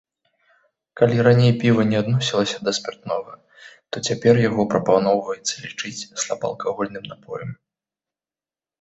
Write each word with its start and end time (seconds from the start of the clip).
Калі 1.01 1.17
раней 1.27 1.53
піва 1.63 1.83
не 1.91 1.97
адносілася 2.03 2.57
да 2.69 2.73
спіртнога, 2.79 3.33
то 3.91 3.95
цяпер 4.09 4.35
яго 4.49 4.61
прапаноўваецца 4.75 5.49
лічыць 5.65 5.97
слабаалкагольным 6.27 7.03
напоем. 7.15 7.51